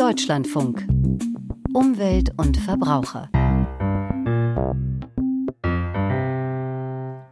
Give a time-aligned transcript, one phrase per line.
[0.00, 0.88] Deutschlandfunk.
[1.74, 3.28] Umwelt und Verbraucher.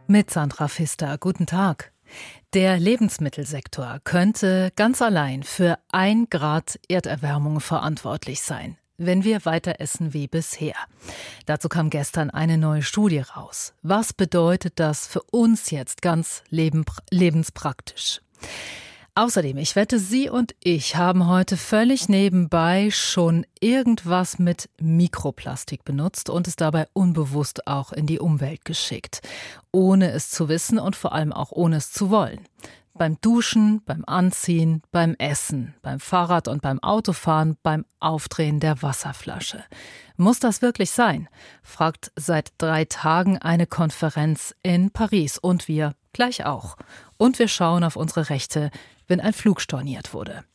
[0.05, 1.17] Mit Sandra Pfister.
[1.17, 1.91] Guten Tag.
[2.53, 10.13] Der Lebensmittelsektor könnte ganz allein für ein Grad Erderwärmung verantwortlich sein wenn wir weiter essen
[10.13, 10.75] wie bisher.
[11.45, 13.73] Dazu kam gestern eine neue Studie raus.
[13.81, 18.19] Was bedeutet das für uns jetzt ganz lebenspraktisch?
[19.15, 26.29] Außerdem, ich wette, Sie und ich haben heute völlig nebenbei schon irgendwas mit Mikroplastik benutzt
[26.29, 29.21] und es dabei unbewusst auch in die Umwelt geschickt,
[29.71, 32.39] ohne es zu wissen und vor allem auch ohne es zu wollen.
[32.93, 39.63] Beim Duschen, beim Anziehen, beim Essen, beim Fahrrad und beim Autofahren, beim Aufdrehen der Wasserflasche.
[40.17, 41.29] Muss das wirklich sein?
[41.63, 46.75] fragt seit drei Tagen eine Konferenz in Paris und wir gleich auch.
[47.17, 48.71] Und wir schauen auf unsere Rechte
[49.09, 50.45] wenn ein Flug storniert wurde.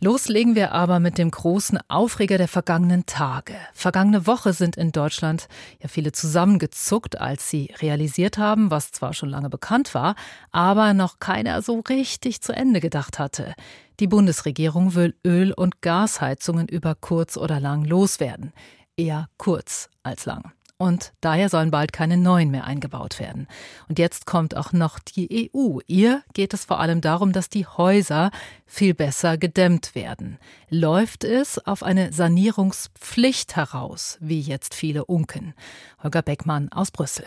[0.00, 3.54] Loslegen wir aber mit dem großen Aufreger der vergangenen Tage.
[3.72, 5.48] Vergangene Woche sind in Deutschland
[5.80, 10.16] ja viele zusammengezuckt, als sie realisiert haben, was zwar schon lange bekannt war,
[10.50, 13.54] aber noch keiner so richtig zu Ende gedacht hatte.
[14.00, 18.52] Die Bundesregierung will Öl- und Gasheizungen über kurz oder lang loswerden.
[18.96, 23.46] Eher kurz als lang und daher sollen bald keine neuen mehr eingebaut werden.
[23.88, 25.78] Und jetzt kommt auch noch die EU.
[25.86, 28.30] Ihr geht es vor allem darum, dass die Häuser
[28.66, 30.38] viel besser gedämmt werden.
[30.68, 35.54] Läuft es auf eine Sanierungspflicht heraus, wie jetzt viele unken?
[36.02, 37.24] Holger Beckmann aus Brüssel.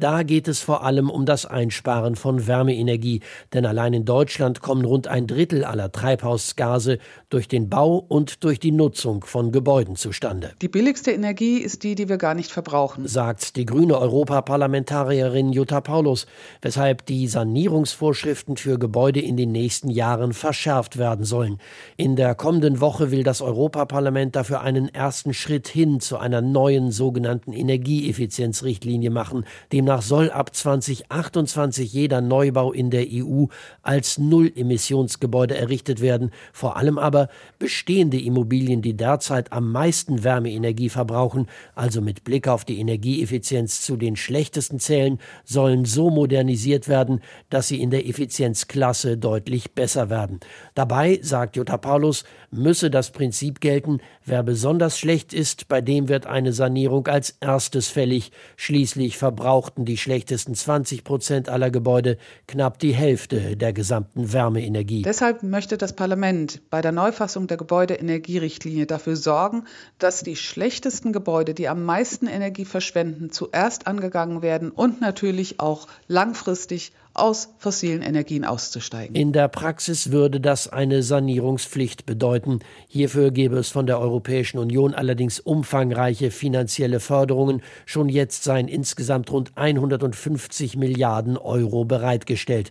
[0.00, 3.20] Da geht es vor allem um das Einsparen von Wärmeenergie,
[3.52, 6.96] denn allein in Deutschland kommen rund ein Drittel aller Treibhausgase
[7.28, 10.52] durch den Bau und durch die Nutzung von Gebäuden zustande.
[10.62, 15.82] Die billigste Energie ist die, die wir gar nicht verbrauchen, sagt die grüne Europaparlamentarierin Jutta
[15.82, 16.26] Paulus,
[16.62, 21.58] weshalb die Sanierungsvorschriften für Gebäude in den nächsten Jahren verschärft werden sollen.
[21.98, 26.90] In der kommenden Woche will das Europaparlament dafür einen ersten Schritt hin zu einer neuen
[26.90, 29.44] sogenannten Energieeffizienzrichtlinie machen,
[29.74, 33.46] demnach Demnach soll ab 2028 jeder Neubau in der EU
[33.82, 37.28] als Null-Emissionsgebäude errichtet werden, vor allem aber
[37.58, 43.96] bestehende Immobilien, die derzeit am meisten Wärmeenergie verbrauchen, also mit Blick auf die Energieeffizienz zu
[43.96, 50.38] den schlechtesten zählen, sollen so modernisiert werden, dass sie in der Effizienzklasse deutlich besser werden.
[50.76, 52.22] Dabei, sagt Jutta Paulus,
[52.52, 57.88] müsse das Prinzip gelten, wer besonders schlecht ist, bei dem wird eine Sanierung als erstes
[57.88, 64.32] fällig, schließlich verbrauchten verbrauchten die schlechtesten 20 Prozent aller Gebäude knapp die Hälfte der gesamten
[64.32, 65.02] Wärmeenergie.
[65.02, 69.64] Deshalb möchte das Parlament bei der Neufassung der Gebäudeenergierichtlinie dafür sorgen,
[69.98, 75.86] dass die schlechtesten Gebäude, die am meisten Energie verschwenden, zuerst angegangen werden und natürlich auch
[76.08, 79.14] langfristig aus fossilen Energien auszusteigen.
[79.14, 82.60] In der Praxis würde das eine Sanierungspflicht bedeuten.
[82.88, 87.62] Hierfür gäbe es von der Europäischen Union allerdings umfangreiche finanzielle Förderungen.
[87.84, 92.70] Schon jetzt seien insgesamt rund 150 Milliarden Euro bereitgestellt.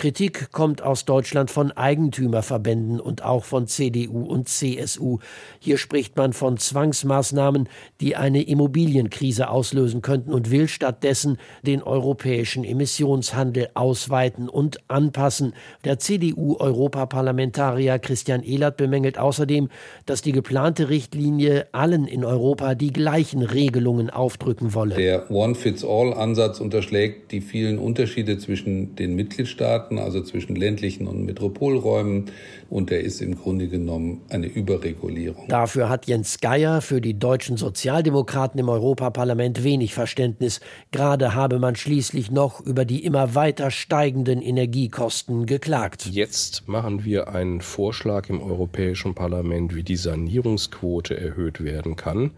[0.00, 5.18] Kritik kommt aus Deutschland von Eigentümerverbänden und auch von CDU und CSU.
[5.58, 7.68] Hier spricht man von Zwangsmaßnahmen,
[8.00, 15.52] die eine Immobilienkrise auslösen könnten und will stattdessen den europäischen Emissionshandel ausweiten und anpassen.
[15.84, 19.68] Der CDU-Europaparlamentarier Christian Ehlert bemängelt außerdem,
[20.06, 24.94] dass die geplante Richtlinie allen in Europa die gleichen Regelungen aufdrücken wolle.
[24.94, 32.26] Der One-Fits-All-Ansatz unterschlägt die vielen Unterschiede zwischen den Mitgliedstaaten Staaten, also zwischen ländlichen und Metropolräumen.
[32.68, 35.48] Und er ist im Grunde genommen eine Überregulierung.
[35.48, 40.60] Dafür hat Jens Geier für die deutschen Sozialdemokraten im Europaparlament wenig Verständnis.
[40.92, 46.06] Gerade habe man schließlich noch über die immer weiter steigenden Energiekosten geklagt.
[46.06, 52.30] Jetzt machen wir einen Vorschlag im Europäischen Parlament, wie die Sanierungsquote erhöht werden kann,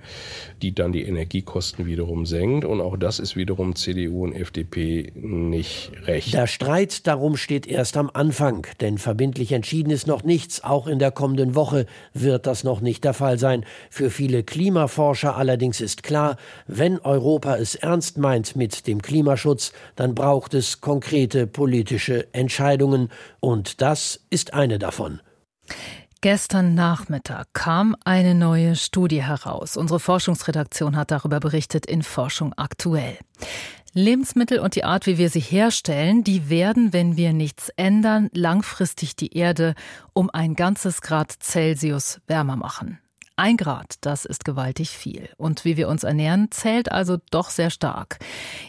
[0.62, 2.64] die dann die Energiekosten wiederum senkt.
[2.64, 6.32] Und auch das ist wiederum CDU und FDP nicht recht.
[6.32, 10.64] Der Streit darum steht erst am Anfang, denn verbindlich entschieden ist noch nichts.
[10.64, 13.64] Auch in der kommenden Woche wird das noch nicht der Fall sein.
[13.90, 16.36] Für viele Klimaforscher allerdings ist klar,
[16.66, 23.10] wenn Europa es ernst meint mit dem Klimaschutz, dann braucht es konkrete politische Entscheidungen.
[23.40, 25.20] Und das ist eine davon.
[26.22, 29.76] Gestern Nachmittag kam eine neue Studie heraus.
[29.76, 33.18] Unsere Forschungsredaktion hat darüber berichtet in Forschung aktuell.
[33.94, 39.16] Lebensmittel und die Art, wie wir sie herstellen, die werden, wenn wir nichts ändern, langfristig
[39.16, 39.74] die Erde
[40.14, 42.98] um ein ganzes Grad Celsius wärmer machen.
[43.36, 45.30] Ein Grad, das ist gewaltig viel.
[45.38, 48.18] Und wie wir uns ernähren, zählt also doch sehr stark.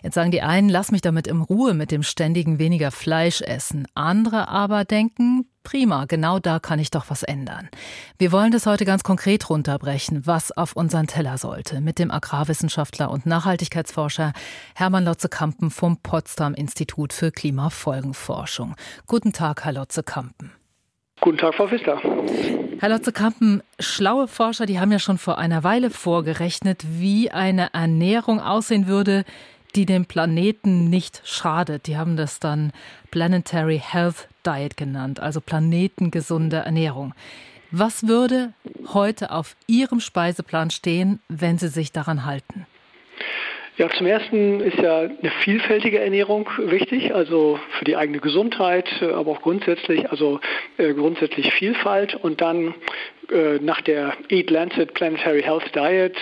[0.03, 3.87] Jetzt sagen die einen, lass mich damit in Ruhe mit dem ständigen weniger Fleisch essen.
[3.93, 7.69] Andere aber denken, prima, genau da kann ich doch was ändern.
[8.17, 13.11] Wir wollen das heute ganz konkret runterbrechen, was auf unseren Teller sollte, mit dem Agrarwissenschaftler
[13.11, 14.31] und Nachhaltigkeitsforscher
[14.75, 18.75] Hermann Lotze-Kampen vom Potsdam Institut für Klimafolgenforschung.
[19.07, 20.62] Guten Tag, Herr Lotze-Kampen.
[21.23, 22.01] Guten Tag, Frau Pfister.
[22.81, 28.41] Herr Lotze-Kampen, schlaue Forscher, die haben ja schon vor einer Weile vorgerechnet, wie eine Ernährung
[28.41, 29.23] aussehen würde,
[29.73, 31.87] die dem Planeten nicht schadet.
[31.87, 32.73] Die haben das dann
[33.09, 37.13] Planetary Health Diet genannt, also planetengesunde Ernährung.
[37.71, 38.51] Was würde
[38.93, 42.65] heute auf Ihrem Speiseplan stehen, wenn Sie sich daran halten?
[43.75, 49.05] Ja, zum ersten ist ja eine vielfältige Ernährung wichtig, also für die eigene Gesundheit, äh,
[49.05, 50.39] aber auch grundsätzlich, also
[50.77, 52.75] äh, grundsätzlich Vielfalt und dann
[53.31, 56.15] äh, nach der Eat Lancet Planetary Health Diet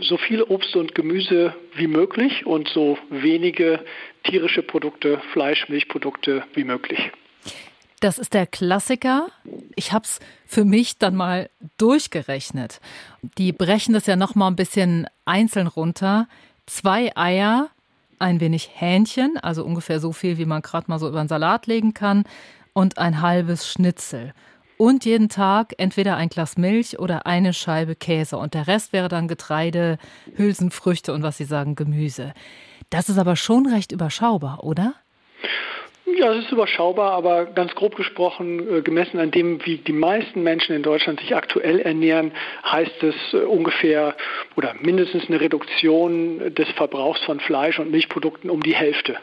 [0.00, 3.84] so viel Obst und Gemüse wie möglich und so wenige
[4.24, 7.12] tierische Produkte, Fleisch, Milchprodukte wie möglich.
[8.00, 9.28] Das ist der Klassiker.
[9.74, 11.48] Ich habe es für mich dann mal
[11.78, 12.80] durchgerechnet.
[13.38, 16.28] Die brechen das ja noch mal ein bisschen einzeln runter
[16.66, 17.70] zwei Eier,
[18.18, 21.66] ein wenig Hähnchen, also ungefähr so viel, wie man gerade mal so über einen Salat
[21.66, 22.24] legen kann,
[22.72, 24.34] und ein halbes Schnitzel.
[24.76, 28.36] Und jeden Tag entweder ein Glas Milch oder eine Scheibe Käse.
[28.36, 29.96] Und der Rest wäre dann Getreide,
[30.36, 32.34] Hülsenfrüchte und was Sie sagen, Gemüse.
[32.90, 34.94] Das ist aber schon recht überschaubar, oder?
[36.14, 40.40] Ja, es ist überschaubar, aber ganz grob gesprochen, äh, gemessen an dem, wie die meisten
[40.40, 42.30] Menschen in Deutschland sich aktuell ernähren,
[42.64, 44.14] heißt es äh, ungefähr
[44.54, 49.16] oder mindestens eine Reduktion des Verbrauchs von Fleisch und Milchprodukten um die Hälfte.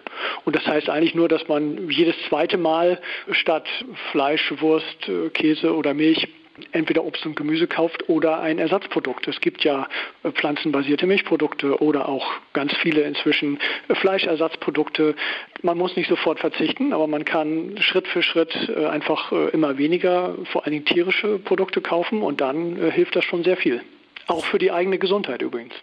[0.44, 3.00] Und das heißt eigentlich nur, dass man jedes zweite Mal
[3.31, 3.65] statt
[4.12, 6.27] Fleisch, Wurst, äh, Käse oder Milch
[6.71, 9.27] entweder Obst und Gemüse kauft oder ein Ersatzprodukt.
[9.27, 9.88] Es gibt ja
[10.23, 15.15] äh, pflanzenbasierte Milchprodukte oder auch ganz viele inzwischen äh, Fleischersatzprodukte.
[15.61, 20.35] Man muss nicht sofort verzichten, aber man kann Schritt für Schritt äh, einfach immer weniger,
[20.51, 23.81] vor allen Dingen tierische Produkte kaufen und dann hilft das schon sehr viel.
[24.27, 25.73] Auch für die eigene Gesundheit übrigens.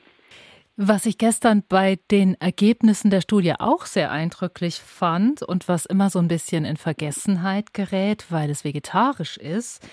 [0.76, 6.08] Was ich gestern bei den Ergebnissen der Studie auch sehr eindrücklich fand und was immer
[6.08, 9.86] so ein bisschen in Vergessenheit gerät, weil es vegetarisch ist,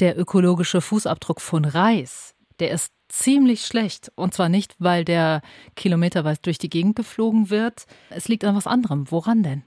[0.00, 4.10] der ökologische Fußabdruck von Reis, der ist ziemlich schlecht.
[4.14, 5.42] Und zwar nicht, weil der
[5.74, 7.86] kilometerweit durch die Gegend geflogen wird.
[8.10, 9.10] Es liegt an was anderem.
[9.10, 9.62] Woran denn?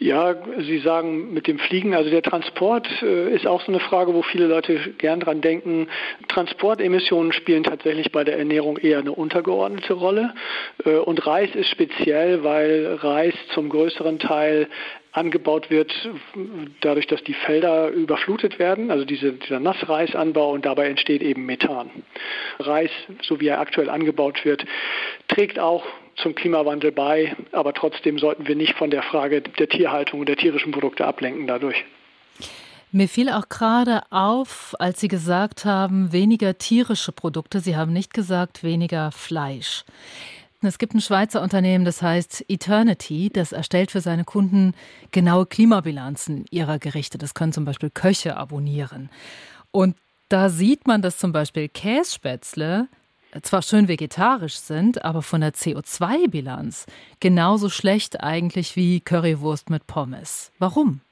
[0.00, 4.14] Ja, Sie sagen mit dem Fliegen, also der Transport äh, ist auch so eine Frage,
[4.14, 5.88] wo viele Leute gern dran denken.
[6.28, 10.34] Transportemissionen spielen tatsächlich bei der Ernährung eher eine untergeordnete Rolle.
[10.84, 14.68] Äh, und Reis ist speziell, weil Reis zum größeren Teil
[15.12, 15.92] angebaut wird,
[16.80, 21.90] dadurch, dass die Felder überflutet werden, also diese, dieser Nassreisanbau und dabei entsteht eben Methan.
[22.58, 22.90] Reis,
[23.22, 24.64] so wie er aktuell angebaut wird,
[25.28, 25.84] trägt auch
[26.16, 30.36] zum Klimawandel bei, aber trotzdem sollten wir nicht von der Frage der Tierhaltung und der
[30.36, 31.84] tierischen Produkte ablenken dadurch.
[32.90, 37.60] Mir fiel auch gerade auf, als Sie gesagt haben, weniger tierische Produkte.
[37.60, 39.84] Sie haben nicht gesagt, weniger Fleisch.
[40.60, 44.74] Es gibt ein Schweizer Unternehmen, das heißt Eternity, das erstellt für seine Kunden
[45.12, 47.16] genaue Klimabilanzen ihrer Gerichte.
[47.16, 49.08] Das können zum Beispiel Köche abonnieren.
[49.70, 49.96] Und
[50.28, 52.88] da sieht man, dass zum Beispiel Kässpätzle
[53.42, 56.86] zwar schön vegetarisch sind, aber von der CO2-Bilanz
[57.20, 60.50] genauso schlecht eigentlich wie Currywurst mit Pommes.
[60.58, 61.02] Warum?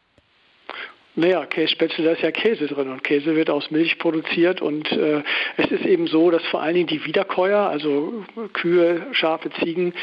[1.18, 5.22] Naja, Kässpätzle, da ist ja Käse drin und Käse wird aus Milch produziert und äh,
[5.56, 9.94] es ist eben so, dass vor allen Dingen die Wiederkäuer, also Kühe, Schafe, Ziegen,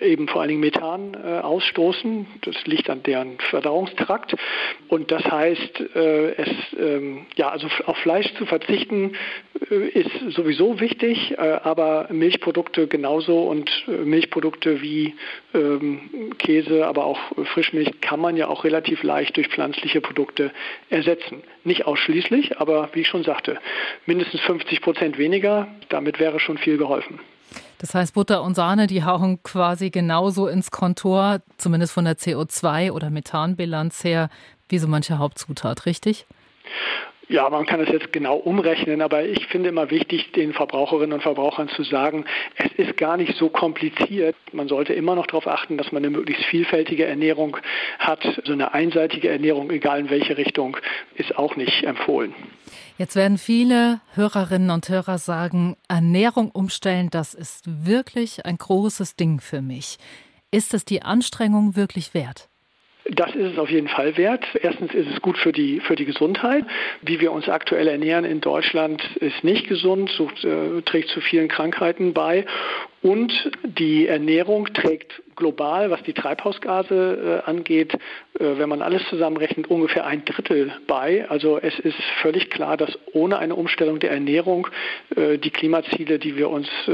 [0.00, 2.26] eben vor allen Dingen Methan äh, ausstoßen.
[2.40, 4.34] Das liegt an deren Verdauungstrakt
[4.88, 6.48] und das heißt, äh, es,
[6.80, 9.14] ähm, ja, also auf Fleisch zu verzichten
[9.70, 15.16] äh, ist sowieso wichtig, äh, aber Milchprodukte genauso und äh, Milchprodukte wie
[15.52, 17.20] ähm, Käse, aber auch
[17.52, 20.50] Frischmilch kann man ja auch relativ leicht durch pflanzliche Produkte
[20.90, 21.42] ersetzen.
[21.64, 23.58] Nicht ausschließlich, aber wie ich schon sagte,
[24.06, 27.20] mindestens 50 Prozent weniger, damit wäre schon viel geholfen.
[27.78, 32.92] Das heißt, Butter und Sahne, die hauen quasi genauso ins Kontor, zumindest von der CO2-
[32.92, 34.30] oder Methanbilanz her,
[34.68, 36.26] wie so manche Hauptzutat, richtig?
[37.28, 41.22] Ja, man kann es jetzt genau umrechnen, aber ich finde immer wichtig, den Verbraucherinnen und
[41.22, 42.24] Verbrauchern zu sagen,
[42.56, 44.36] es ist gar nicht so kompliziert.
[44.52, 47.56] Man sollte immer noch darauf achten, dass man eine möglichst vielfältige Ernährung
[47.98, 48.22] hat.
[48.44, 50.76] So eine einseitige Ernährung, egal in welche Richtung,
[51.14, 52.34] ist auch nicht empfohlen.
[52.98, 59.40] Jetzt werden viele Hörerinnen und Hörer sagen, Ernährung umstellen, das ist wirklich ein großes Ding
[59.40, 59.98] für mich.
[60.50, 62.48] Ist es die Anstrengung wirklich wert?
[63.10, 64.44] Das ist es auf jeden Fall wert.
[64.60, 66.64] Erstens ist es gut für die, für die Gesundheit.
[67.02, 71.48] Wie wir uns aktuell ernähren in Deutschland ist nicht gesund, sucht, äh, trägt zu vielen
[71.48, 72.46] Krankheiten bei.
[73.02, 73.32] Und
[73.64, 77.98] die Ernährung trägt global, was die Treibhausgase äh, angeht, äh,
[78.38, 81.28] wenn man alles zusammenrechnet, ungefähr ein Drittel bei.
[81.28, 84.68] Also es ist völlig klar, dass ohne eine Umstellung der Ernährung
[85.16, 86.92] äh, die Klimaziele, die wir uns äh,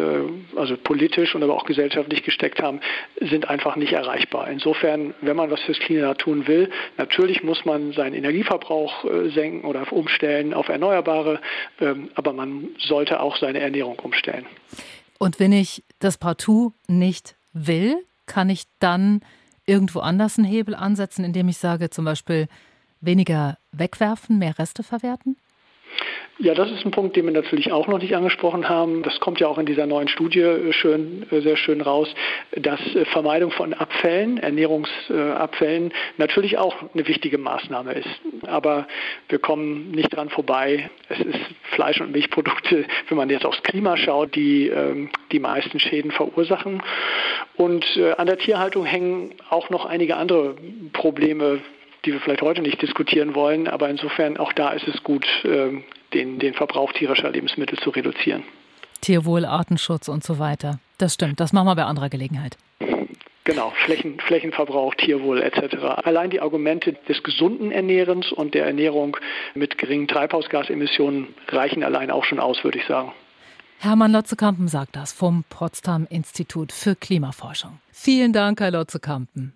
[0.56, 2.80] also politisch und aber auch gesellschaftlich gesteckt haben,
[3.20, 4.48] sind einfach nicht erreichbar.
[4.50, 9.68] Insofern, wenn man was fürs Klima tun will, natürlich muss man seinen Energieverbrauch äh, senken
[9.68, 11.40] oder umstellen auf Erneuerbare,
[11.82, 14.46] ähm, aber man sollte auch seine Ernährung umstellen.
[15.18, 19.20] Und wenn ich das partout nicht will, kann ich dann
[19.66, 22.46] irgendwo anders einen Hebel ansetzen, indem ich sage, zum Beispiel
[23.00, 25.36] weniger wegwerfen, mehr Reste verwerten?
[26.40, 29.02] Ja, das ist ein Punkt, den wir natürlich auch noch nicht angesprochen haben.
[29.02, 32.08] Das kommt ja auch in dieser neuen Studie äh, schön, äh, sehr schön raus,
[32.52, 38.20] dass äh, Vermeidung von Abfällen, Ernährungsabfällen natürlich auch eine wichtige Maßnahme ist.
[38.46, 38.86] Aber
[39.28, 40.88] wir kommen nicht dran vorbei.
[41.08, 41.40] Es ist
[41.72, 46.80] Fleisch- und Milchprodukte, wenn man jetzt aufs Klima schaut, die ähm, die meisten Schäden verursachen.
[47.56, 47.84] Und
[48.16, 50.54] an der Tierhaltung hängen auch noch einige andere
[50.92, 51.60] Probleme
[52.04, 53.68] die wir vielleicht heute nicht diskutieren wollen.
[53.68, 58.44] Aber insofern auch da ist es gut, ähm, den, den Verbrauch tierischer Lebensmittel zu reduzieren.
[59.00, 60.80] Tierwohl, Artenschutz und so weiter.
[60.98, 61.40] Das stimmt.
[61.40, 62.56] Das machen wir bei anderer Gelegenheit.
[63.44, 65.76] Genau, Flächen, Flächenverbrauch, Tierwohl etc.
[66.04, 69.16] Allein die Argumente des gesunden Ernährens und der Ernährung
[69.54, 73.12] mit geringen Treibhausgasemissionen reichen allein auch schon aus, würde ich sagen.
[73.78, 77.78] Hermann Lotzekampen sagt das vom Potsdam Institut für Klimaforschung.
[77.90, 79.54] Vielen Dank, Herr Lotzekampen.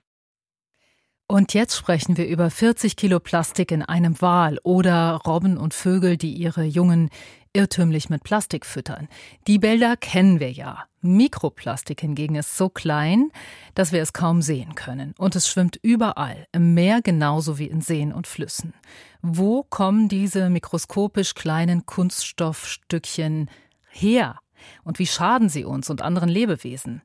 [1.29, 6.17] Und jetzt sprechen wir über 40 Kilo Plastik in einem Wal oder Robben und Vögel,
[6.17, 7.09] die ihre Jungen
[7.55, 9.09] irrtümlich mit Plastik füttern.
[9.47, 10.85] Die Bilder kennen wir ja.
[11.01, 13.31] Mikroplastik hingegen ist so klein,
[13.75, 15.15] dass wir es kaum sehen können.
[15.19, 18.73] Und es schwimmt überall, im Meer genauso wie in Seen und Flüssen.
[19.21, 23.51] Wo kommen diese mikroskopisch kleinen Kunststoffstückchen
[23.91, 24.39] her?
[24.85, 27.03] Und wie schaden sie uns und anderen Lebewesen?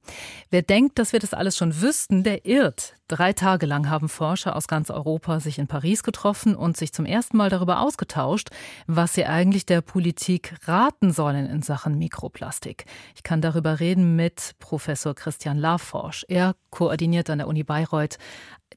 [0.50, 2.96] Wer denkt, dass wir das alles schon wüssten, der irrt.
[3.08, 7.06] Drei Tage lang haben Forscher aus ganz Europa sich in Paris getroffen und sich zum
[7.06, 8.50] ersten Mal darüber ausgetauscht,
[8.86, 12.86] was sie eigentlich der Politik raten sollen in Sachen Mikroplastik.
[13.16, 16.26] Ich kann darüber reden mit Professor Christian Laforsch.
[16.28, 18.18] Er koordiniert an der Uni Bayreuth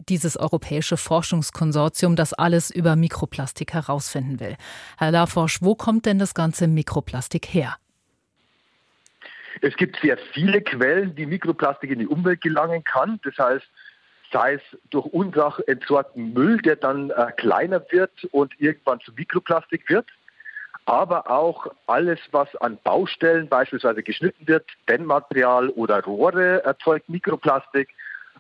[0.09, 4.57] dieses europäische Forschungskonsortium, das alles über Mikroplastik herausfinden will.
[4.97, 7.77] Herr Laforsch, wo kommt denn das ganze Mikroplastik her?
[9.61, 13.21] Es gibt sehr viele Quellen, die Mikroplastik in die Umwelt gelangen kann.
[13.25, 13.67] Das heißt,
[14.33, 19.89] sei es durch Unsach entsorgten Müll, der dann äh, kleiner wird und irgendwann zu Mikroplastik
[19.89, 20.07] wird,
[20.87, 27.89] aber auch alles, was an Baustellen beispielsweise geschnitten wird, Dämmmaterial oder Rohre erzeugt Mikroplastik.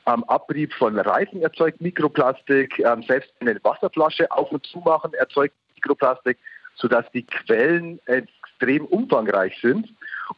[0.05, 5.55] Am Abrieb von Reifen erzeugt Mikroplastik, ähm, selbst eine Wasserflasche auf und zu machen erzeugt
[5.75, 6.38] Mikroplastik,
[6.81, 9.89] sodass die Quellen extrem umfangreich sind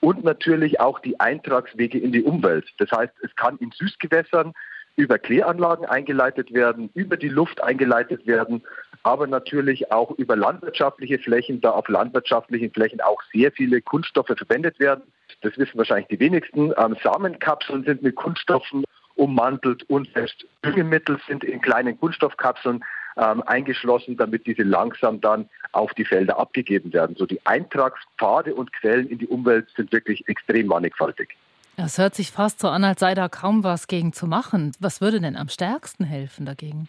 [0.00, 2.66] und natürlich auch die Eintragswege in die Umwelt.
[2.78, 4.52] Das heißt, es kann in Süßgewässern
[4.96, 8.62] über Kläranlagen eingeleitet werden, über die Luft eingeleitet werden,
[9.04, 14.78] aber natürlich auch über landwirtschaftliche Flächen, da auf landwirtschaftlichen Flächen auch sehr viele Kunststoffe verwendet
[14.78, 15.04] werden.
[15.40, 16.72] Das wissen wahrscheinlich die wenigsten.
[16.76, 18.84] Ähm, Samenkapseln sind mit Kunststoffen
[19.14, 22.84] ummantelt und selbst Düngemittel sind in kleinen Kunststoffkapseln
[23.16, 27.16] ähm, eingeschlossen, damit diese langsam dann auf die Felder abgegeben werden.
[27.16, 31.36] So die Eintragspfade und Quellen in die Umwelt sind wirklich extrem mannigfaltig.
[31.76, 34.72] Es hört sich fast so an, als sei da kaum was gegen zu machen.
[34.78, 36.88] Was würde denn am stärksten helfen dagegen?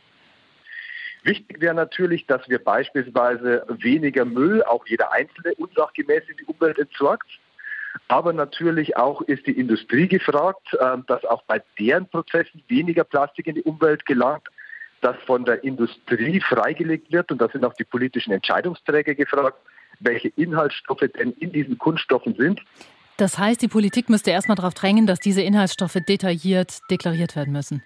[1.23, 6.77] Wichtig wäre natürlich, dass wir beispielsweise weniger Müll, auch jeder einzelne unsachgemäß in die Umwelt
[6.77, 7.29] entsorgt.
[8.09, 13.47] Aber natürlich auch ist die Industrie gefragt, ähm, dass auch bei deren Prozessen weniger Plastik
[13.47, 14.47] in die Umwelt gelangt
[15.03, 17.31] das von der Industrie freigelegt wird.
[17.31, 19.57] Und da sind auch die politischen Entscheidungsträger gefragt,
[19.99, 22.61] welche Inhaltsstoffe denn in diesen Kunststoffen sind.
[23.17, 27.83] Das heißt, die Politik müsste erstmal darauf drängen, dass diese Inhaltsstoffe detailliert deklariert werden müssen.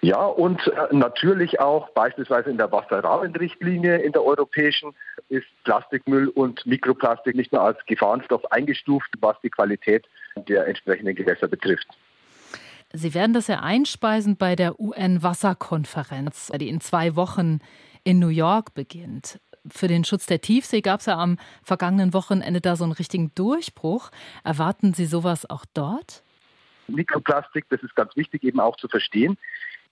[0.00, 4.92] Ja, und äh, natürlich auch beispielsweise in der Wasserrahmenrichtlinie in der europäischen
[5.28, 11.48] ist Plastikmüll und Mikroplastik nicht mehr als Gefahrenstoff eingestuft, was die Qualität der entsprechenden Gewässer
[11.48, 11.86] betrifft.
[12.96, 17.58] Sie werden das ja einspeisen bei der UN-Wasserkonferenz, die in zwei Wochen
[18.04, 19.40] in New York beginnt.
[19.66, 23.34] Für den Schutz der Tiefsee gab es ja am vergangenen Wochenende da so einen richtigen
[23.34, 24.10] Durchbruch.
[24.44, 26.22] Erwarten Sie sowas auch dort?
[26.86, 29.38] Mikroplastik, das ist ganz wichtig eben auch zu verstehen,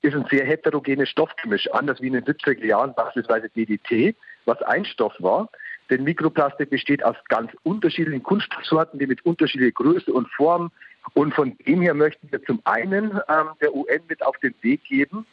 [0.02, 4.84] ist ein sehr heterogenes Stoffgemisch, anders wie in den 70er Jahren beispielsweise DDT, was ein
[4.84, 5.48] Stoff war.
[5.92, 10.70] Denn Mikroplastik besteht aus ganz unterschiedlichen Kunststoffsorten, die mit unterschiedlicher Größe und Form
[11.12, 14.82] und von dem her möchten wir zum einen ähm, der UN mit auf den Weg
[14.84, 15.26] geben,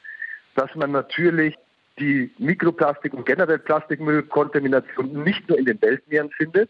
[0.55, 1.55] dass man natürlich
[1.97, 6.69] die Mikroplastik und generell Plastikmüllkontamination nicht nur in den Weltmeeren findet,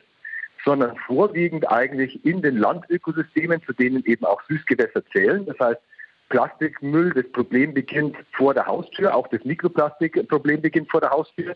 [0.64, 5.48] sondern vorwiegend eigentlich in den Landökosystemen, zu denen eben auch Süßgewässer zählen.
[5.48, 5.82] Das heißt,
[6.30, 11.56] Plastikmüll, das Problem beginnt vor der Haustür, auch das Mikroplastikproblem beginnt vor der Haustür.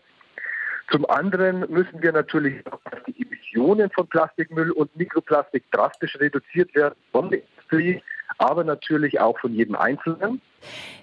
[0.90, 6.74] Zum anderen müssen wir natürlich auch, dass die Emissionen von Plastikmüll und Mikroplastik drastisch reduziert
[6.74, 8.02] werden von der Industrie,
[8.38, 10.40] aber natürlich auch von jedem Einzelnen.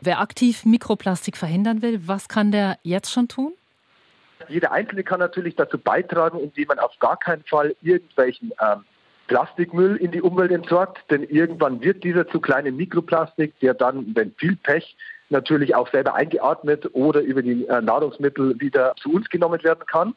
[0.02, 3.54] Wer aktiv Mikroplastik verhindern will, was kann der jetzt schon tun?
[4.48, 8.84] Jeder Einzelne kann natürlich dazu beitragen, indem man auf gar keinen Fall irgendwelchen ähm,
[9.28, 14.34] Plastikmüll in die Umwelt entsorgt, denn irgendwann wird dieser zu kleine Mikroplastik, der dann, wenn
[14.34, 14.96] viel Pech,
[15.32, 20.16] natürlich auch selber eingeatmet oder über die äh, Nahrungsmittel wieder zu uns genommen werden kann.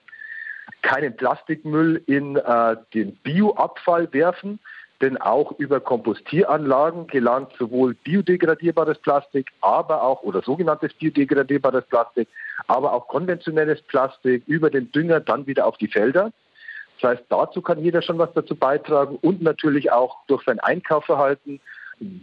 [0.82, 4.58] Keinen Plastikmüll in äh, den Bioabfall werfen,
[5.00, 12.28] denn auch über Kompostieranlagen gelangt sowohl biodegradierbares Plastik, aber auch oder sogenanntes biodegradierbares Plastik,
[12.66, 16.32] aber auch konventionelles Plastik über den Dünger dann wieder auf die Felder.
[17.00, 21.60] Das heißt, dazu kann jeder schon was dazu beitragen und natürlich auch durch sein Einkaufverhalten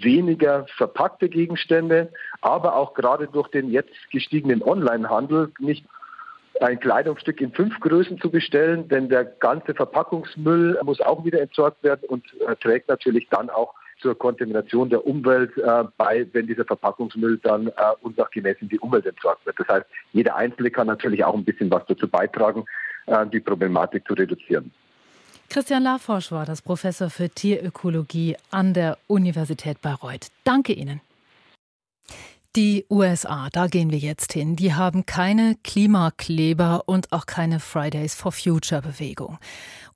[0.02, 2.12] weniger verpackte Gegenstände,
[2.42, 5.86] aber auch gerade durch den jetzt gestiegenen Onlinehandel nicht
[6.60, 11.84] ein Kleidungsstück in fünf Größen zu bestellen, denn der ganze Verpackungsmüll muss auch wieder entsorgt
[11.84, 16.66] werden und äh, trägt natürlich dann auch zur Kontamination der Umwelt äh, bei, wenn dieser
[16.66, 17.72] Verpackungsmüll dann äh,
[18.02, 19.60] unsachgemäß in die Umwelt entsorgt wird.
[19.60, 22.66] Das heißt, jeder Einzelne kann natürlich auch ein bisschen was dazu beitragen,
[23.08, 24.72] äh, die Problematik zu reduzieren.
[25.52, 30.28] Christian Laforsch war das Professor für Tierökologie an der Universität Bayreuth.
[30.46, 31.02] Danke Ihnen.
[32.58, 38.14] Die USA, da gehen wir jetzt hin, die haben keine Klimakleber und auch keine Fridays
[38.14, 39.38] for Future Bewegung.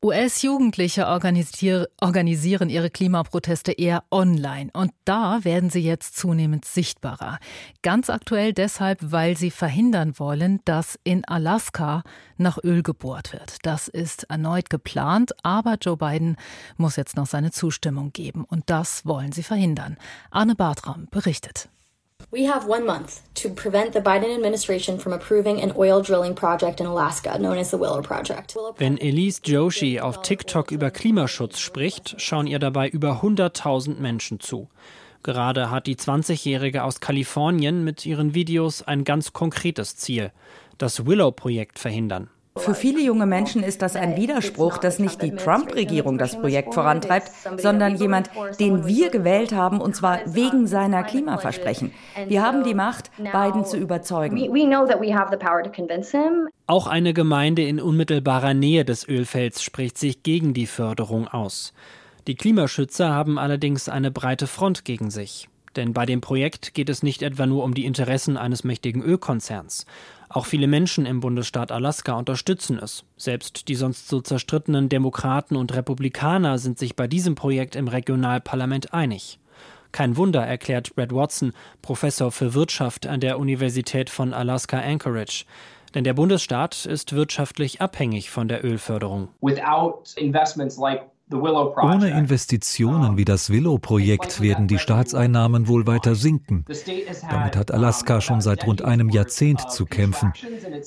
[0.01, 7.39] US-Jugendliche organisieren ihre Klimaproteste eher online und da werden sie jetzt zunehmend sichtbarer.
[7.81, 12.03] Ganz aktuell deshalb, weil sie verhindern wollen, dass in Alaska
[12.37, 13.57] nach Öl gebohrt wird.
[13.63, 16.37] Das ist erneut geplant, aber Joe Biden
[16.77, 19.97] muss jetzt noch seine Zustimmung geben und das wollen sie verhindern.
[20.31, 21.67] Arne Bartram berichtet.
[22.31, 26.79] We have one month to prevent the Biden administration from approving an oil drilling project
[26.79, 28.55] in Alaska known as the Willow Project.
[28.77, 34.67] Wenn Elise Joshi auf TikTok über Klimaschutz spricht, schauen ihr dabei über 100.000 Menschen zu.
[35.23, 40.31] Gerade hat die 20-Jährige aus Kalifornien mit ihren Videos ein ganz konkretes Ziel:
[40.77, 42.29] das Willow-Projekt verhindern.
[42.57, 47.29] Für viele junge Menschen ist das ein Widerspruch, dass nicht die Trump-Regierung das Projekt vorantreibt,
[47.57, 48.29] sondern jemand,
[48.61, 51.91] den wir gewählt haben, und zwar wegen seiner Klimaversprechen.
[52.27, 54.37] Wir haben die Macht, Biden zu überzeugen.
[56.65, 61.73] Auch eine Gemeinde in unmittelbarer Nähe des Ölfelds spricht sich gegen die Förderung aus.
[62.27, 65.49] Die Klimaschützer haben allerdings eine breite Front gegen sich.
[65.75, 69.85] Denn bei dem Projekt geht es nicht etwa nur um die Interessen eines mächtigen Ölkonzerns.
[70.29, 73.03] Auch viele Menschen im Bundesstaat Alaska unterstützen es.
[73.17, 78.93] Selbst die sonst so zerstrittenen Demokraten und Republikaner sind sich bei diesem Projekt im Regionalparlament
[78.93, 79.39] einig.
[79.91, 85.45] Kein Wunder, erklärt Brad Watson, Professor für Wirtschaft an der Universität von Alaska Anchorage.
[85.93, 89.29] Denn der Bundesstaat ist wirtschaftlich abhängig von der Ölförderung.
[89.39, 96.65] Without investments like ohne Investitionen wie das Willow-Projekt werden die Staatseinnahmen wohl weiter sinken.
[97.29, 100.33] Damit hat Alaska schon seit rund einem Jahrzehnt zu kämpfen,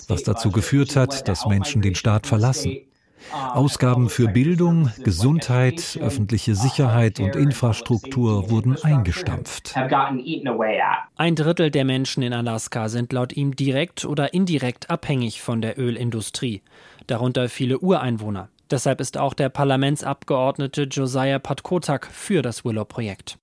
[0.06, 2.78] was dazu geführt hat, dass Menschen den Staat verlassen.
[3.32, 9.74] Ausgaben für Bildung, Gesundheit, öffentliche Sicherheit und Infrastruktur wurden eingestampft.
[11.16, 15.78] Ein Drittel der Menschen in Alaska sind laut ihm direkt oder indirekt abhängig von der
[15.78, 16.62] Ölindustrie,
[17.08, 18.48] darunter viele Ureinwohner.
[18.70, 23.38] Deshalb ist auch der Parlamentsabgeordnete Josiah Patkotak für das Willow-Projekt.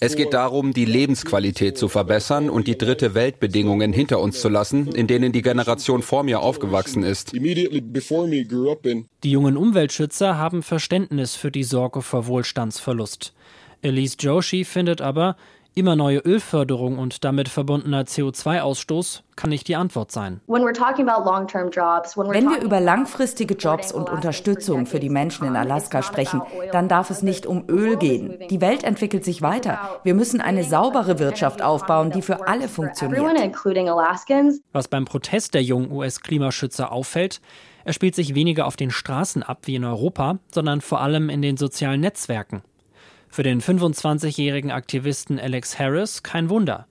[0.00, 4.88] Es geht darum, die Lebensqualität zu verbessern und die dritte Weltbedingungen hinter uns zu lassen,
[4.88, 7.32] in denen die Generation vor mir aufgewachsen ist.
[7.32, 13.34] Die jungen Umweltschützer haben Verständnis für die Sorge vor Wohlstandsverlust.
[13.82, 15.36] Elise Joshi findet aber,
[15.78, 20.40] Immer neue Ölförderung und damit verbundener CO2-Ausstoß kann nicht die Antwort sein.
[20.48, 20.64] Wenn
[22.50, 27.22] wir über langfristige Jobs und Unterstützung für die Menschen in Alaska sprechen, dann darf es
[27.22, 28.40] nicht um Öl gehen.
[28.50, 30.00] Die Welt entwickelt sich weiter.
[30.02, 33.22] Wir müssen eine saubere Wirtschaft aufbauen, die für alle funktioniert.
[34.72, 37.40] Was beim Protest der jungen US-Klimaschützer auffällt,
[37.84, 41.40] er spielt sich weniger auf den Straßen ab wie in Europa, sondern vor allem in
[41.40, 42.62] den sozialen Netzwerken.
[43.30, 46.86] Für den 25-jährigen Aktivisten Alex Harris kein Wunder.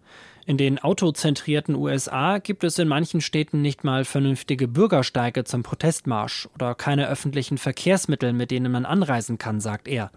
[0.47, 6.47] In den autozentrierten USA gibt es in manchen Städten nicht mal vernünftige Bürgersteige zum Protestmarsch
[6.55, 10.09] oder keine öffentlichen Verkehrsmittel, mit denen man anreisen kann, sagt er.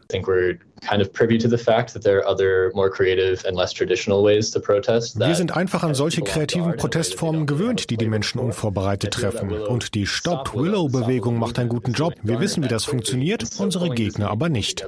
[5.28, 9.52] Wir sind einfach an solche kreativen Protestformen gewöhnt, die die Menschen unvorbereitet treffen.
[9.52, 12.14] Und die Stop Willow-Bewegung macht einen guten Job.
[12.22, 14.84] Wir wissen, wie das funktioniert, unsere Gegner aber nicht.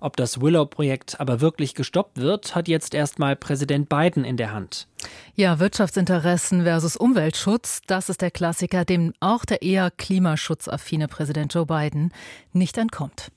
[0.00, 4.86] Ob das Willow-Projekt aber wirklich gestoppt wird, hat jetzt erstmal Präsident Biden in der Hand.
[5.34, 11.66] Ja, Wirtschaftsinteressen versus Umweltschutz, das ist der Klassiker, dem auch der eher klimaschutzaffine Präsident Joe
[11.66, 12.12] Biden
[12.52, 13.30] nicht entkommt.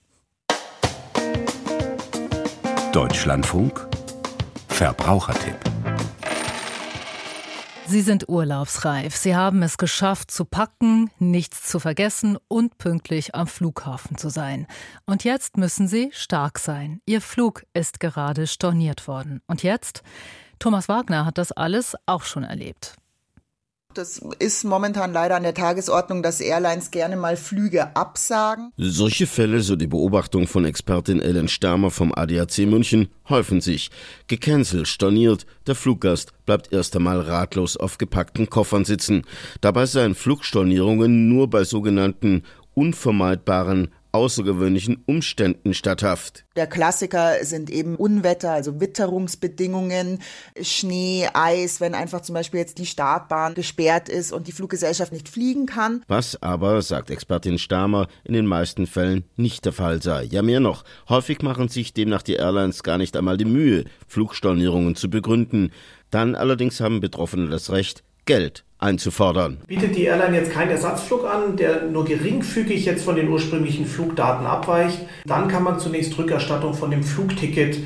[2.91, 3.87] Deutschlandfunk
[4.67, 5.55] Verbrauchertipp
[7.85, 9.15] Sie sind urlaubsreif.
[9.15, 14.67] Sie haben es geschafft, zu packen, nichts zu vergessen und pünktlich am Flughafen zu sein.
[15.05, 17.01] Und jetzt müssen Sie stark sein.
[17.05, 19.41] Ihr Flug ist gerade storniert worden.
[19.47, 20.01] Und jetzt?
[20.59, 22.95] Thomas Wagner hat das alles auch schon erlebt.
[23.93, 28.71] Das ist momentan leider an der Tagesordnung, dass Airlines gerne mal Flüge absagen.
[28.75, 33.91] Solche Fälle, so die Beobachtung von Expertin Ellen Stamer vom ADAC München, häufen sich.
[34.27, 39.23] Gecancelt, storniert, der Fluggast bleibt erst einmal ratlos auf gepackten Koffern sitzen.
[39.61, 46.45] Dabei seien Flugstornierungen nur bei sogenannten unvermeidbaren außergewöhnlichen Umständen statthaft.
[46.55, 50.19] Der Klassiker sind eben Unwetter, also Witterungsbedingungen,
[50.61, 55.29] Schnee, Eis, wenn einfach zum Beispiel jetzt die Startbahn gesperrt ist und die Fluggesellschaft nicht
[55.29, 56.03] fliegen kann.
[56.07, 60.23] Was aber, sagt Expertin Stamer, in den meisten Fällen nicht der Fall sei.
[60.25, 60.83] Ja, mehr noch.
[61.09, 65.71] Häufig machen sich demnach die Airlines gar nicht einmal die Mühe, Flugstornierungen zu begründen.
[66.11, 69.57] Dann allerdings haben Betroffene das Recht, Geld einzufordern.
[69.67, 74.45] Bietet die Airline jetzt keinen Ersatzflug an, der nur geringfügig jetzt von den ursprünglichen Flugdaten
[74.45, 77.77] abweicht, dann kann man zunächst Rückerstattung von dem Flugticket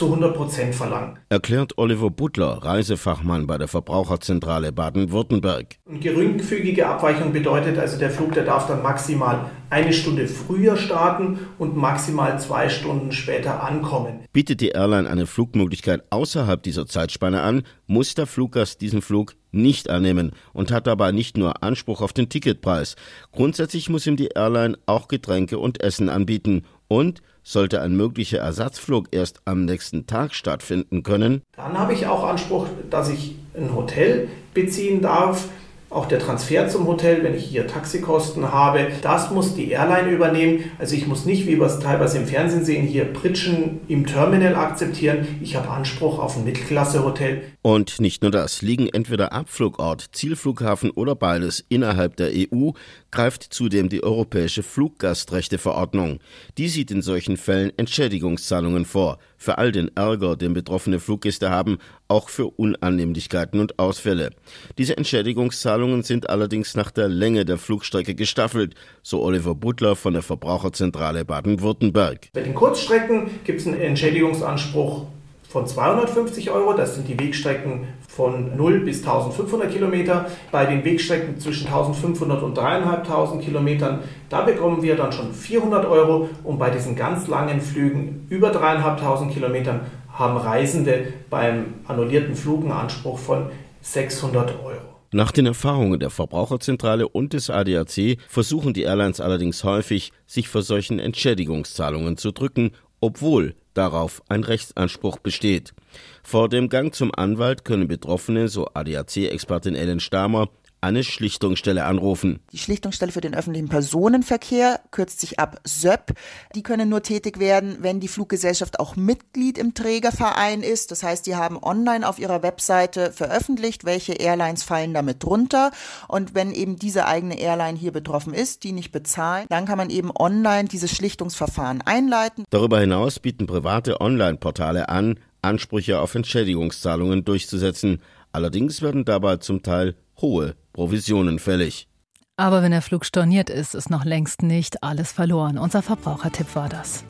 [0.00, 1.18] zu 100 Prozent verlangen.
[1.28, 5.76] Erklärt Oliver Butler, Reisefachmann bei der Verbraucherzentrale Baden-Württemberg.
[5.86, 11.40] Eine geringfügige Abweichung bedeutet also, der Flug, der darf dann maximal eine Stunde früher starten
[11.58, 14.24] und maximal zwei Stunden später ankommen.
[14.32, 19.90] Bietet die Airline eine Flugmöglichkeit außerhalb dieser Zeitspanne an, muss der Fluggast diesen Flug nicht
[19.90, 22.96] annehmen und hat dabei nicht nur Anspruch auf den Ticketpreis.
[23.32, 29.08] Grundsätzlich muss ihm die Airline auch Getränke und Essen anbieten und sollte ein möglicher Ersatzflug
[29.10, 34.28] erst am nächsten Tag stattfinden können, dann habe ich auch Anspruch, dass ich ein Hotel
[34.54, 35.48] beziehen darf.
[35.90, 40.70] Auch der Transfer zum Hotel, wenn ich hier Taxikosten habe, das muss die Airline übernehmen.
[40.78, 44.54] Also ich muss nicht, wie wir es teilweise im Fernsehen sehen, hier Pritschen im Terminal
[44.54, 45.26] akzeptieren.
[45.42, 47.42] Ich habe Anspruch auf ein Mittelklasse-Hotel.
[47.62, 52.70] Und nicht nur das, liegen entweder Abflugort, Zielflughafen oder beides innerhalb der EU,
[53.10, 56.20] greift zudem die Europäische Fluggastrechteverordnung.
[56.56, 61.78] Die sieht in solchen Fällen Entschädigungszahlungen vor, für all den Ärger, den betroffene Fluggäste haben,
[62.10, 64.30] auch für Unannehmlichkeiten und Ausfälle.
[64.78, 70.22] Diese Entschädigungszahlungen sind allerdings nach der Länge der Flugstrecke gestaffelt, so Oliver Butler von der
[70.22, 72.28] Verbraucherzentrale Baden-Württemberg.
[72.32, 75.06] Bei den Kurzstrecken gibt es einen Entschädigungsanspruch
[75.50, 76.74] von 250 Euro.
[76.74, 80.26] Das sind die Wegstrecken von 0 bis 1500 Kilometer.
[80.52, 86.28] Bei den Wegstrecken zwischen 1500 und 3500 Kilometern, da bekommen wir dann schon 400 Euro.
[86.44, 89.80] Und bei diesen ganz langen Flügen über 3500 Kilometern
[90.20, 94.90] haben Reisende beim annullierten Flug einen Anspruch von 600 Euro.
[95.12, 100.62] Nach den Erfahrungen der Verbraucherzentrale und des ADAC versuchen die Airlines allerdings häufig, sich vor
[100.62, 105.74] solchen Entschädigungszahlungen zu drücken, obwohl darauf ein Rechtsanspruch besteht.
[106.22, 110.48] Vor dem Gang zum Anwalt können Betroffene, so ADAC-Expertin Ellen Stamer,
[110.80, 112.40] eine Schlichtungsstelle anrufen.
[112.52, 116.14] Die Schlichtungsstelle für den öffentlichen Personenverkehr kürzt sich ab SÖP.
[116.54, 120.90] Die können nur tätig werden, wenn die Fluggesellschaft auch Mitglied im Trägerverein ist.
[120.90, 125.70] Das heißt, die haben online auf ihrer Webseite veröffentlicht, welche Airlines fallen damit drunter.
[126.08, 129.90] Und wenn eben diese eigene Airline hier betroffen ist, die nicht bezahlen, dann kann man
[129.90, 132.44] eben online dieses Schlichtungsverfahren einleiten.
[132.50, 138.00] Darüber hinaus bieten private Online-Portale an, Ansprüche auf Entschädigungszahlungen durchzusetzen.
[138.32, 141.88] Allerdings werden dabei zum Teil hohe Provisionen fällig.
[142.36, 145.58] Aber wenn der Flug storniert ist, ist noch längst nicht alles verloren.
[145.58, 147.04] Unser Verbrauchertipp war das.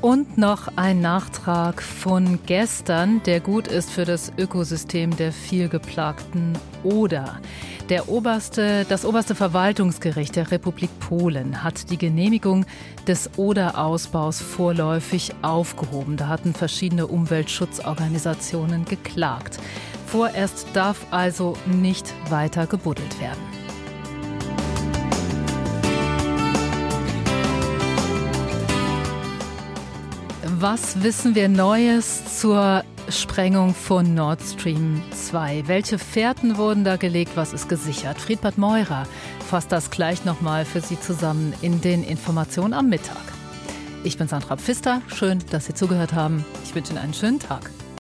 [0.00, 7.40] Und noch ein Nachtrag von gestern, der gut ist für das Ökosystem der vielgeplagten Oder.
[7.88, 12.64] Der oberste, das oberste Verwaltungsgericht der Republik Polen hat die Genehmigung
[13.08, 16.16] des Oder-Ausbaus vorläufig aufgehoben.
[16.16, 19.58] Da hatten verschiedene Umweltschutzorganisationen geklagt.
[20.06, 23.57] Vorerst darf also nicht weiter gebuddelt werden.
[30.60, 35.68] Was wissen wir Neues zur Sprengung von Nord Stream 2.
[35.68, 37.36] Welche Fährten wurden da gelegt?
[37.36, 38.18] Was ist gesichert?
[38.18, 39.06] Friedbert Meurer
[39.48, 43.22] fasst das gleich nochmal für Sie zusammen in den Informationen am Mittag.
[44.02, 45.00] Ich bin Sandra Pfister.
[45.14, 46.44] Schön, dass Sie zugehört haben.
[46.64, 47.70] Ich wünsche Ihnen einen schönen Tag.